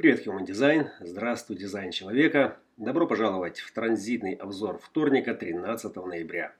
Привет, 0.00 0.26
Human 0.26 0.46
Design. 0.46 0.88
Здравствуй, 1.00 1.58
дизайн 1.58 1.90
человека. 1.90 2.56
Добро 2.78 3.06
пожаловать 3.06 3.60
в 3.60 3.70
транзитный 3.70 4.32
обзор 4.32 4.78
вторника 4.78 5.34
13 5.34 5.94
ноября. 5.94 6.54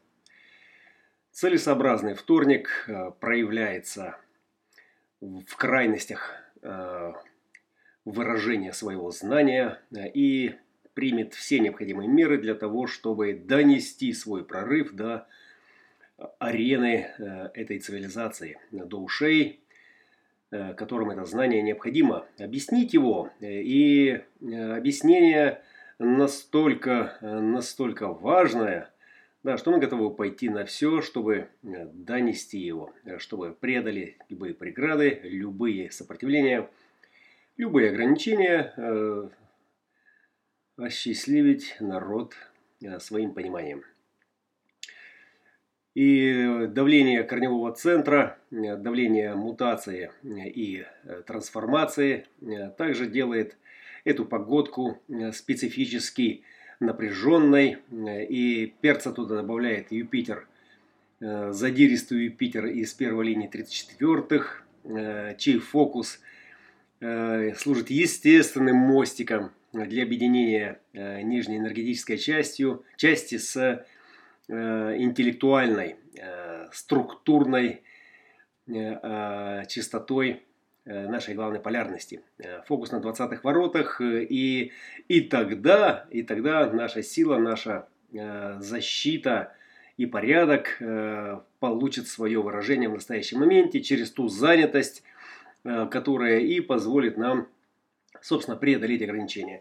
Целесообразный 1.32 2.12
вторник 2.12 2.68
э, 2.86 3.12
проявляется 3.18 4.18
в 5.22 5.56
крайностях 5.56 6.34
э, 6.60 7.14
выражения 8.04 8.74
своего 8.74 9.10
знания 9.10 9.80
э, 9.90 10.10
и 10.12 10.56
примет 10.92 11.32
все 11.32 11.60
необходимые 11.60 12.10
меры 12.10 12.36
для 12.36 12.54
того, 12.54 12.86
чтобы 12.86 13.32
донести 13.32 14.12
свой 14.12 14.44
прорыв 14.44 14.92
до 14.92 15.26
арены 16.38 17.08
этой 17.54 17.78
цивилизации, 17.78 18.58
до 18.70 18.98
ушей 18.98 19.64
которым 20.50 21.10
это 21.10 21.24
знание 21.24 21.62
необходимо, 21.62 22.26
объяснить 22.38 22.92
его. 22.92 23.30
И 23.40 24.20
э, 24.40 24.76
объяснение 24.76 25.62
настолько, 25.98 27.18
настолько 27.20 28.08
важное, 28.08 28.90
да, 29.42 29.56
что 29.56 29.70
мы 29.70 29.78
готовы 29.78 30.12
пойти 30.14 30.48
на 30.48 30.64
все, 30.64 31.02
чтобы 31.02 31.48
э, 31.62 31.86
донести 31.92 32.58
его, 32.58 32.92
чтобы 33.18 33.52
преодолеть 33.52 34.16
любые 34.28 34.54
преграды, 34.54 35.20
любые 35.22 35.90
сопротивления, 35.92 36.68
любые 37.56 37.90
ограничения, 37.90 39.30
осчастливить 40.76 41.76
народ 41.78 42.34
своим 42.98 43.34
пониманием. 43.34 43.84
И 45.94 46.68
давление 46.68 47.24
корневого 47.24 47.72
центра, 47.72 48.38
э, 48.52 48.76
давление 48.76 49.34
мутации 49.34 50.12
э, 50.22 50.48
и 50.48 50.84
э, 51.02 51.22
трансформации 51.26 52.26
также 52.78 53.08
делает 53.08 53.56
эту 54.04 54.24
погодку 54.24 54.98
специфически 55.32 56.42
напряженной. 56.78 57.78
И 57.90 58.72
перца 58.80 59.12
туда 59.12 59.36
добавляет 59.36 59.92
Юпитер, 59.92 60.46
задиристый 61.18 62.24
Юпитер 62.24 62.66
из 62.66 62.94
первой 62.94 63.26
линии 63.26 63.50
34-х, 63.50 65.36
чей 65.36 65.58
фокус 65.58 66.20
служит 66.98 67.90
естественным 67.90 68.76
мостиком 68.76 69.50
для 69.74 70.02
объединения 70.02 70.80
нижней 70.94 71.58
энергетической 71.58 72.16
частью, 72.16 72.84
части 72.96 73.36
с 73.36 73.54
Э, 73.56 73.84
интеллектуальной, 74.50 75.96
э, 76.18 76.68
структурной 76.72 77.82
э, 78.66 79.62
чистотой 79.68 80.42
нашей 80.86 81.34
главной 81.34 81.60
полярности. 81.60 82.22
Фокус 82.66 82.90
на 82.90 82.96
20-х 82.96 83.40
воротах. 83.44 84.00
И, 84.00 84.72
и, 85.08 85.20
тогда, 85.20 86.06
и 86.10 86.22
тогда 86.22 86.68
наша 86.72 87.02
сила, 87.02 87.38
наша 87.38 87.86
защита 88.58 89.52
и 89.98 90.06
порядок 90.06 90.82
получит 91.60 92.08
свое 92.08 92.42
выражение 92.42 92.88
в 92.88 92.94
настоящем 92.94 93.40
моменте 93.40 93.82
через 93.82 94.10
ту 94.10 94.28
занятость, 94.28 95.04
которая 95.62 96.40
и 96.40 96.60
позволит 96.60 97.18
нам, 97.18 97.46
собственно, 98.20 98.56
преодолеть 98.56 99.02
ограничения. 99.02 99.60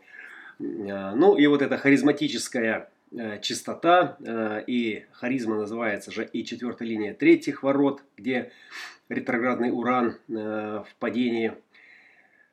Ну 0.58 1.38
и 1.38 1.46
вот 1.48 1.62
эта 1.62 1.78
харизматическая 1.78 2.90
Э, 2.99 2.99
чистота 3.42 4.18
э, 4.20 4.64
и 4.68 5.06
харизма 5.12 5.56
называется 5.56 6.12
же 6.12 6.26
и 6.32 6.44
четвертая 6.46 6.88
линия 6.88 7.14
третьих 7.14 7.64
ворот, 7.64 8.04
где 8.18 8.52
ретроградный 9.10 9.72
уран 9.72 10.18
э, 10.28 10.84
в 10.88 10.96
падении 11.00 11.54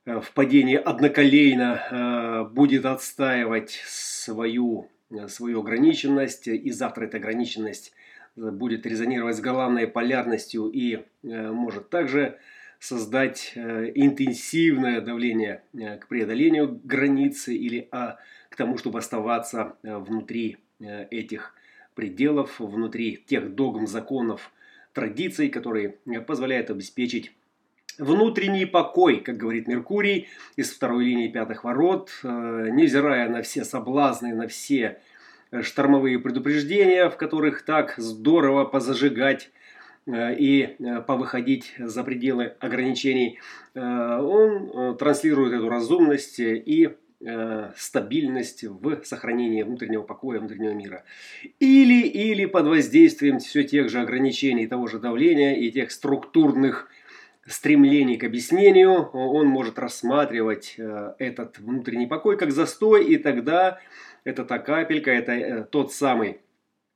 в 0.04 0.32
падении 0.34 0.76
одноколейно 0.76 2.48
будет 2.52 2.84
отстаивать 2.86 3.80
свою, 3.86 4.88
свою 5.26 5.62
ограниченность, 5.62 6.46
и 6.46 6.70
завтра 6.70 7.06
эта 7.06 7.16
ограниченность 7.16 7.92
будет 8.36 8.86
резонировать 8.86 9.34
с 9.34 9.40
главной 9.40 9.88
полярностью 9.88 10.68
и 10.68 11.00
может 11.24 11.90
также 11.90 12.38
создать 12.78 13.52
интенсивное 13.56 15.00
давление 15.00 15.62
к 16.00 16.06
преодолению 16.06 16.80
границы 16.84 17.56
или 17.56 17.88
а, 17.90 18.18
к 18.56 18.58
тому, 18.58 18.78
чтобы 18.78 19.00
оставаться 19.00 19.76
э, 19.82 19.98
внутри 19.98 20.56
э, 20.80 21.04
этих 21.10 21.54
пределов, 21.94 22.58
внутри 22.58 23.22
тех 23.26 23.54
догм, 23.54 23.86
законов, 23.86 24.50
традиций, 24.94 25.50
которые 25.50 25.98
э, 26.06 26.22
позволяют 26.22 26.70
обеспечить 26.70 27.32
внутренний 27.98 28.64
покой, 28.64 29.20
как 29.20 29.36
говорит 29.36 29.68
Меркурий 29.68 30.28
из 30.56 30.72
второй 30.72 31.04
линии 31.04 31.28
пятых 31.28 31.64
ворот, 31.64 32.10
невзирая 32.22 33.28
на 33.28 33.42
все 33.42 33.64
соблазны, 33.64 34.34
на 34.34 34.48
все 34.48 35.00
штормовые 35.60 36.18
предупреждения, 36.18 37.10
в 37.10 37.16
которых 37.18 37.62
так 37.62 37.94
здорово 37.98 38.64
позажигать 38.64 39.50
и 40.06 40.76
повыходить 41.06 41.74
за 41.78 42.04
пределы 42.04 42.54
ограничений, 42.60 43.38
он 43.74 44.96
транслирует 44.98 45.54
эту 45.54 45.70
разумность 45.70 46.38
и 46.38 46.96
Э, 47.24 47.70
стабильность 47.76 48.62
в 48.62 49.04
сохранении 49.04 49.62
внутреннего 49.62 50.02
покоя, 50.02 50.38
внутреннего 50.38 50.72
мира. 50.72 51.04
Или, 51.60 52.06
или 52.06 52.44
под 52.44 52.66
воздействием 52.66 53.38
все 53.38 53.64
тех 53.64 53.88
же 53.88 54.00
ограничений, 54.00 54.66
того 54.66 54.86
же 54.86 54.98
давления 54.98 55.54
и 55.54 55.70
тех 55.70 55.90
структурных 55.92 56.90
стремлений 57.46 58.18
к 58.18 58.24
объяснению, 58.24 59.08
он 59.14 59.46
может 59.46 59.78
рассматривать 59.78 60.74
э, 60.76 61.14
этот 61.18 61.58
внутренний 61.58 62.06
покой 62.06 62.36
как 62.36 62.52
застой, 62.52 63.06
и 63.06 63.16
тогда 63.16 63.80
это 64.24 64.44
та 64.44 64.58
капелька, 64.58 65.10
это 65.10 65.32
э, 65.32 65.64
тот 65.64 65.94
самый 65.94 66.40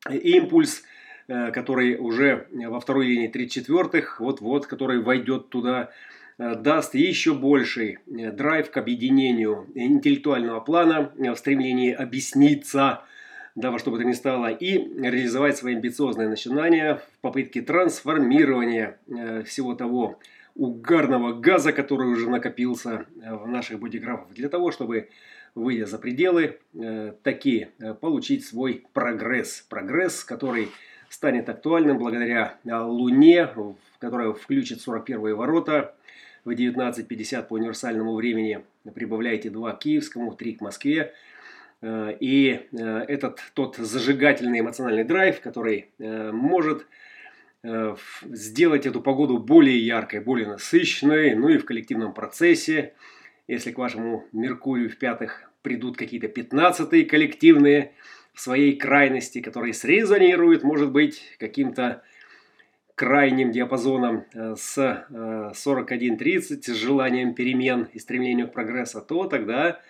импульс, 0.06 0.82
который 1.28 1.96
уже 1.96 2.48
во 2.52 2.80
второй 2.80 3.06
линии 3.06 3.30
34-х, 3.30 4.16
вот-вот, 4.22 4.66
который 4.66 5.00
войдет 5.00 5.48
туда, 5.48 5.90
Э, 5.90 6.29
даст 6.40 6.94
еще 6.94 7.34
больший 7.34 7.98
э, 8.06 8.32
драйв 8.32 8.70
к 8.70 8.76
объединению 8.78 9.66
интеллектуального 9.74 10.60
плана 10.60 11.12
э, 11.18 11.30
в 11.32 11.36
стремлении 11.36 11.92
объясниться, 11.92 13.02
да, 13.54 13.70
во 13.70 13.78
что 13.78 13.90
бы 13.90 13.98
то 13.98 14.04
ни 14.04 14.12
стало, 14.12 14.46
и 14.46 14.78
реализовать 15.02 15.58
свои 15.58 15.74
амбициозные 15.74 16.28
начинания 16.28 16.96
в 16.96 17.20
попытке 17.20 17.60
трансформирования 17.60 18.98
всего 19.44 19.74
того 19.74 20.18
угарного 20.54 21.34
газа, 21.34 21.72
который 21.72 22.08
уже 22.08 22.30
накопился 22.30 23.04
в 23.16 23.46
наших 23.46 23.78
бодиграфах, 23.78 24.32
для 24.32 24.48
того, 24.48 24.70
чтобы, 24.70 25.10
выйдя 25.54 25.86
за 25.86 25.98
пределы, 25.98 26.58
таки 27.22 27.68
получить 28.00 28.46
свой 28.46 28.86
прогресс. 28.92 29.66
Прогресс, 29.68 30.24
который 30.24 30.68
станет 31.08 31.48
актуальным 31.48 31.98
благодаря 31.98 32.56
Луне, 32.64 33.48
которая 33.98 34.32
включит 34.32 34.80
41 34.80 35.34
ворота, 35.34 35.94
в 36.44 36.50
19.50 36.50 37.46
по 37.46 37.54
универсальному 37.54 38.14
времени 38.14 38.64
прибавляете 38.94 39.50
2 39.50 39.72
к 39.72 39.78
киевскому, 39.80 40.34
3 40.34 40.54
к 40.54 40.60
Москве. 40.60 41.12
Э, 41.82 42.16
и 42.18 42.66
э, 42.72 43.04
этот 43.08 43.40
тот 43.54 43.76
зажигательный 43.76 44.60
эмоциональный 44.60 45.04
драйв, 45.04 45.40
который 45.40 45.90
э, 45.98 46.30
может 46.32 46.86
сделать 47.62 48.86
эту 48.86 49.02
погоду 49.02 49.36
более 49.36 49.78
яркой, 49.78 50.20
более 50.20 50.48
насыщенной, 50.48 51.34
ну 51.34 51.50
и 51.50 51.58
в 51.58 51.66
коллективном 51.66 52.14
процессе, 52.14 52.94
если 53.48 53.70
к 53.70 53.76
вашему 53.76 54.24
Меркурию 54.32 54.88
в 54.88 54.96
пятых 54.96 55.52
придут 55.60 55.98
какие-то 55.98 56.28
пятнадцатые 56.28 57.04
коллективные 57.04 57.92
в 58.32 58.40
своей 58.40 58.76
крайности, 58.76 59.42
которые 59.42 59.74
срезонируют, 59.74 60.62
может 60.62 60.90
быть, 60.90 61.20
каким-то 61.38 62.02
крайним 63.00 63.50
диапазоном 63.50 64.26
э, 64.34 64.56
с 64.58 64.76
41.30 64.76 66.18
э, 66.20 66.40
с 66.60 66.66
желанием 66.66 67.32
перемен 67.32 67.88
и 67.94 67.98
стремлением 67.98 68.48
к 68.48 68.52
прогрессу, 68.52 69.00
то 69.00 69.24
тогда, 69.24 69.80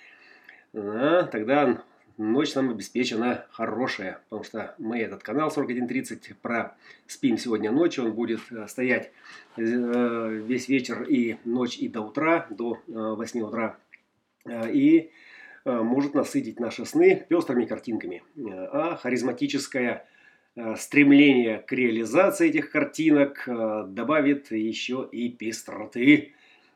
да, 0.72 1.24
тогда 1.24 1.82
ночь 2.18 2.54
нам 2.54 2.70
обеспечена 2.70 3.46
хорошая, 3.50 4.20
потому 4.28 4.44
что 4.44 4.76
мы 4.78 5.00
этот 5.00 5.24
канал 5.24 5.52
41.30 5.52 6.36
про 6.40 6.76
спим 7.08 7.36
сегодня 7.36 7.72
ночью, 7.72 8.04
он 8.04 8.12
будет 8.12 8.42
э, 8.52 8.68
стоять 8.68 9.10
весь 9.56 10.68
вечер 10.68 11.02
и 11.02 11.38
ночь 11.44 11.78
и 11.78 11.88
до 11.88 12.02
утра, 12.02 12.46
до 12.48 12.78
8 12.86 13.40
утра, 13.40 13.76
и 14.46 15.10
может 15.64 16.14
насытить 16.14 16.60
наши 16.60 16.86
сны 16.86 17.26
пестрыми 17.28 17.64
картинками. 17.64 18.22
А 18.72 18.94
харизматическая 18.94 20.06
стремление 20.76 21.58
к 21.58 21.72
реализации 21.72 22.48
этих 22.48 22.70
картинок 22.70 23.44
э, 23.46 23.84
добавит 23.88 24.50
еще 24.50 25.08
и 25.10 25.28
пестроты 25.28 26.32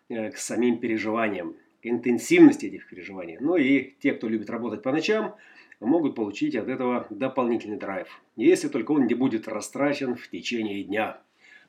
э, 0.09 0.31
к 0.31 0.37
самим 0.37 0.79
переживаниям, 0.79 1.57
интенсивности 1.83 2.67
этих 2.67 2.89
переживаний. 2.89 3.37
Ну 3.41 3.57
и 3.57 3.95
те, 4.01 4.13
кто 4.13 4.29
любит 4.29 4.49
работать 4.49 4.83
по 4.83 4.93
ночам, 4.93 5.35
могут 5.81 6.15
получить 6.15 6.55
от 6.55 6.69
этого 6.69 7.07
дополнительный 7.11 7.77
драйв, 7.77 8.23
если 8.37 8.69
только 8.69 8.93
он 8.93 9.07
не 9.07 9.15
будет 9.15 9.49
растрачен 9.49 10.15
в 10.15 10.29
течение 10.29 10.85
дня 10.85 11.21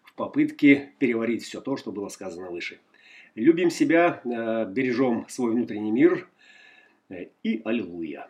в 0.04 0.14
попытке 0.14 0.92
переварить 1.00 1.44
все 1.44 1.60
то, 1.60 1.76
что 1.76 1.92
было 1.92 2.10
сказано 2.10 2.52
выше. 2.52 2.80
Любим 3.34 3.70
себя, 3.70 4.22
бережем 4.24 5.26
свой 5.28 5.52
внутренний 5.52 5.92
мир 5.92 6.30
и 7.44 7.62
аллилуйя. 7.66 8.30